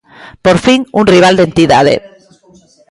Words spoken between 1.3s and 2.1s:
de entidade.